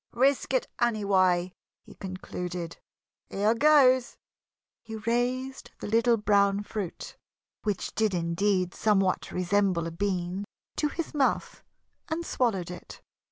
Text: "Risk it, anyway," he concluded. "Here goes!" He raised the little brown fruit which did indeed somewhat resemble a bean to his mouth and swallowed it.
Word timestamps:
"Risk 0.13 0.51
it, 0.55 0.67
anyway," 0.79 1.53
he 1.83 1.93
concluded. 1.93 2.77
"Here 3.29 3.53
goes!" 3.53 4.17
He 4.81 4.95
raised 4.95 5.69
the 5.79 5.85
little 5.85 6.17
brown 6.17 6.63
fruit 6.63 7.15
which 7.61 7.93
did 7.93 8.15
indeed 8.15 8.73
somewhat 8.73 9.31
resemble 9.31 9.85
a 9.85 9.91
bean 9.91 10.45
to 10.77 10.87
his 10.87 11.13
mouth 11.13 11.61
and 12.09 12.25
swallowed 12.25 12.71
it. 12.71 13.03